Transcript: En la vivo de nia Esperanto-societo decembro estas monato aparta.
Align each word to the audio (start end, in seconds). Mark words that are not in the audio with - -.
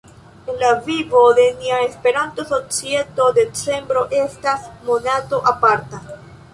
En 0.51 0.55
la 0.61 0.69
vivo 0.87 1.19
de 1.39 1.45
nia 1.59 1.77
Esperanto-societo 1.89 3.29
decembro 3.39 4.07
estas 4.25 4.69
monato 4.91 5.45
aparta. 5.57 6.07